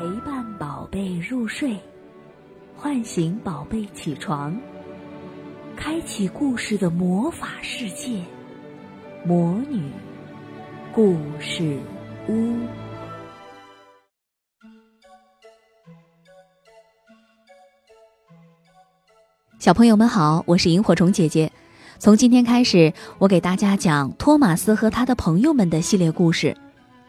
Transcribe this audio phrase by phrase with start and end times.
[0.00, 1.76] 陪伴宝贝入睡，
[2.74, 4.58] 唤醒宝贝起床，
[5.76, 8.22] 开启故事的魔法世界——
[9.26, 9.90] 魔女
[10.90, 11.78] 故事
[12.30, 12.56] 屋。
[19.58, 21.52] 小朋友们好，我是萤火虫姐姐。
[21.98, 26.56] 从今天开始，我给大家讲托马斯和他的朋友们的系列故事。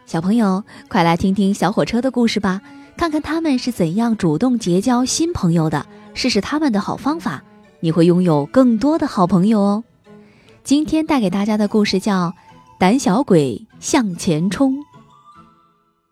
[0.04, 2.60] 小朋友，快来听听小火车的故事吧，
[2.96, 7.42] 看看他们是怎样主动结交新朋友的，试试他们的好方法，
[7.80, 9.84] 你会拥有更多的好朋友哦。
[10.64, 12.28] 今天带给大家的故事叫
[12.78, 14.74] 《胆小鬼向前冲》。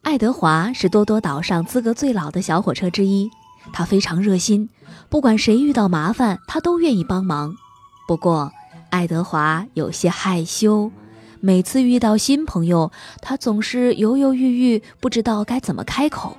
[0.03, 3.29] 爱德华是多多岛上资格最老的小火车之一，
[3.73, 4.71] 他非常热心，
[5.11, 7.55] 不管谁遇到麻烦，他都愿意帮忙。
[8.09, 8.51] 不过，
[8.89, 10.91] 爱德华有些害羞。
[11.43, 16.37] 每次遇到新朋友，他总是犹犹豫豫，不知道该怎么开口。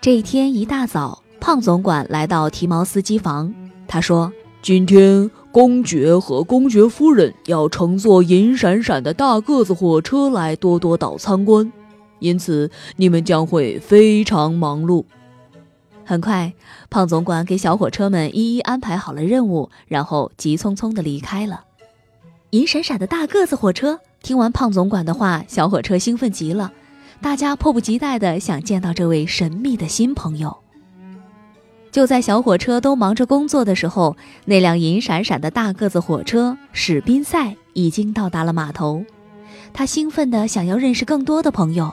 [0.00, 3.52] 这一天一大早，胖总管来到提毛司机房，
[3.88, 11.72] 他说：“今天公爵和公爵夫人要乘坐银闪闪的大个子火车来多多岛参观，
[12.20, 15.04] 因此你们将会非常忙碌。”
[16.06, 16.52] 很快，
[16.88, 21.64] 胖总管给小火车们一一安排好了任务，然后急匆匆地离开了。
[22.50, 23.98] 银闪闪的大个子火车。
[24.22, 26.72] 听完胖总管的话，小火车兴奋极了，
[27.20, 30.56] 大家迫不及待地想见到这位神秘的新朋友。
[31.90, 39.04] 就在小火车都忙着工作的时候，那辆银闪闪的大个子火车史宾赛已经到达了码头，
[39.74, 41.92] 他兴奋地想要认识更多的朋友。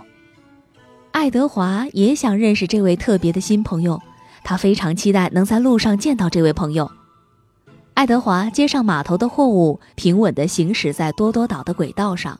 [1.11, 3.99] 爱德华也想认识这位特别的新朋友，
[4.43, 6.89] 他非常期待能在路上见到这位朋友。
[7.99, 12.39] 爱德华接上码头的货物，平稳地行驶在多多岛的轨道上。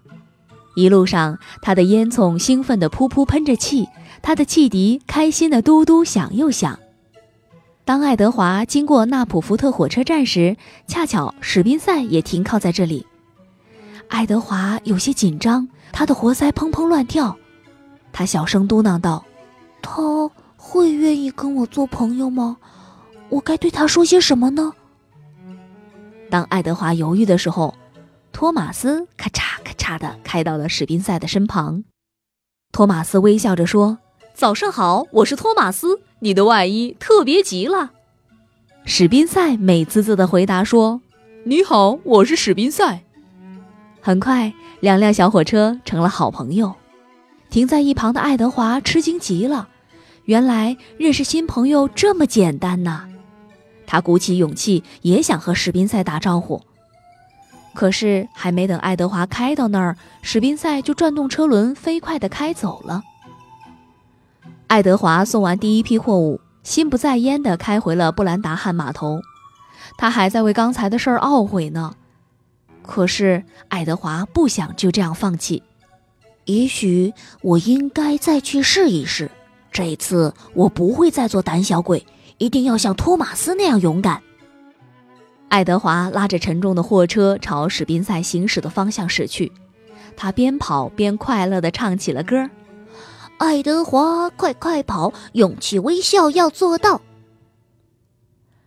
[0.74, 3.90] 一路上，他的烟囱兴奋地噗噗喷着气，
[4.22, 6.80] 他的汽笛开心地嘟嘟响又响。
[7.83, 10.56] 当爱德华经过纳普福特火车站时，
[10.88, 13.06] 恰巧史宾塞也停靠在这里。
[14.08, 17.36] 爱德华有些紧张，他的活塞砰砰乱跳。
[18.14, 19.26] 他小声嘟囔道
[19.83, 22.56] ：“他会愿意跟我做朋友吗？
[23.28, 24.72] 我该对他说些什么呢？”
[26.30, 27.73] 当爱德华犹豫的时候，
[28.32, 31.84] 托马斯咔嚓咔嚓地开到了史宾塞的身旁。
[32.72, 33.98] 托马斯微笑着说
[34.36, 36.02] ：“早上好，我是托马斯。
[36.20, 37.92] 你的外衣特别极了。”
[38.86, 41.02] 史宾塞美滋滋地回答说
[41.45, 43.04] ：“你好，我是史宾塞。”
[44.00, 46.73] 很快，两辆小火车成了好朋友。
[47.50, 49.68] 停在一旁的爱德华吃惊极了，
[50.26, 53.08] 原来认识新朋友这么简单呐！
[53.89, 56.61] 他鼓起勇气，也想和史宾塞打招呼。
[57.73, 63.02] 可是还没等爱德华开到那儿，史宾塞就转动车轮，飞快地开走了。
[64.67, 69.22] 爱德华送完第一批货物，心不在焉地开回了布兰达汉码头。
[69.98, 71.95] 他还在为刚才的事儿懊悔呢。
[72.83, 75.64] 可是爱德华不想就这样放弃。
[76.45, 77.11] 也许
[77.42, 79.32] 我应该再去试一试。
[79.71, 82.06] 这次我不会再做胆小鬼。
[82.39, 84.23] 一定要像托马斯那样勇敢。
[85.50, 89.52] 爱德华拉着沉重的货车朝史宾塞行驶的方向驶去，
[90.17, 92.50] 他边跑边快乐地唱起了歌
[93.38, 97.02] ：“爱德华，快快跑，勇气微笑要做到。”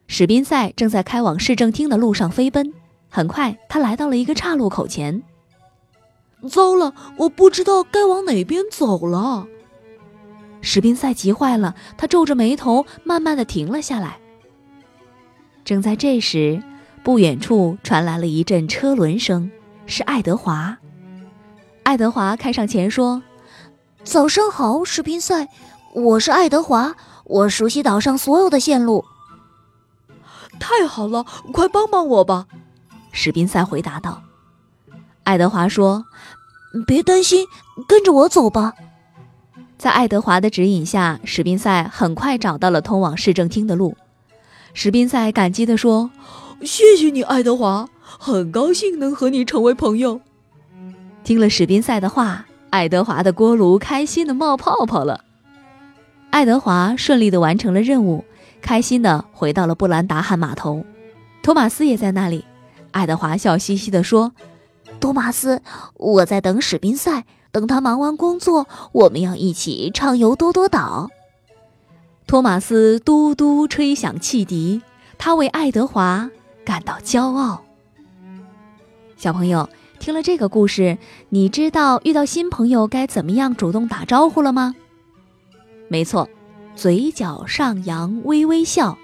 [0.09, 2.75] 史宾塞正在开往市政厅的路上飞奔，
[3.09, 5.23] 很快他来到了一个岔路口前。
[6.51, 9.47] 糟了，我不知道该往哪边走了。
[10.63, 14.19] 史宾塞急坏了，他皱着眉头，慢慢的停了下来。
[15.65, 16.63] 正在这时，
[17.03, 19.51] 不远处传来了一阵车轮声，
[19.87, 20.79] 是爱德华。
[21.83, 23.23] 爱德华开上前说
[24.05, 25.49] ：“早上好，史宾塞，
[25.95, 29.05] 我是爱德华，我熟悉岛上所有的线路。”
[30.61, 32.47] 太好了，快帮帮我吧！”
[33.11, 34.23] 史宾塞回答道。
[35.25, 36.05] 爱德华说
[36.87, 37.47] ：“别担心，
[37.89, 38.73] 跟着我走吧。”
[39.83, 43.97] 在爱德华的指引下，史宾塞很快找到了通往市政厅的路。
[44.75, 46.09] 史宾塞感激地说
[46.63, 50.21] ：“谢谢你，爱德华，很高兴能和你成为朋友。”
[51.25, 55.25] 听了史宾塞的话，爱德华的锅炉开心地冒泡泡了。
[56.31, 58.25] 爱德华顺利地完成了任务，
[58.61, 60.85] 开心地回到了布兰达汉码头。
[61.43, 62.45] 托马斯也在那里。
[62.93, 64.31] 爱德华笑嘻嘻地说
[65.01, 65.61] ：“托马斯，
[65.95, 71.11] 我在等史宾塞。”等他忙完工作，我们要一起畅游多多岛。
[72.27, 74.81] 托马斯嘟嘟吹响汽笛，
[75.19, 76.31] 他为爱德华
[76.65, 77.63] 感到骄傲。
[79.17, 79.69] 小朋友，
[79.99, 80.97] 听了这个故事，
[81.29, 84.75] 你知道遇到新朋友该怎么样主动打招呼了吗？
[85.89, 86.27] 没错，
[86.75, 88.97] 嘴角上扬，微微笑，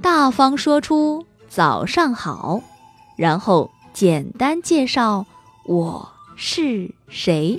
[0.00, 2.62] 大方说出“早上好”，
[3.18, 5.26] 然后简单介绍
[5.66, 7.58] 我是谁。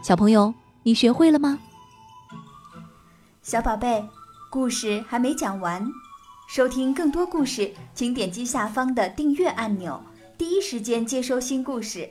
[0.00, 0.54] 小朋友，
[0.84, 1.58] 你学会了吗？
[3.42, 4.08] 小宝贝，
[4.48, 5.90] 故事还没讲完，
[6.48, 10.00] 收听更多故事，请点击下方的订阅按钮，
[10.38, 12.08] 第一时间接收新故事。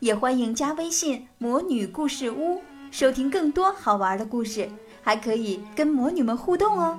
[0.00, 2.60] 也欢迎加微信“魔女故事屋”，
[2.92, 4.68] 收听更多好玩的故事，
[5.02, 6.98] 还可以跟魔女们互动哦。